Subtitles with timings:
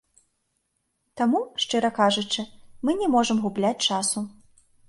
[1.19, 2.41] Таму, шчыра кажучы,
[2.87, 4.29] мы не можам губляць часу.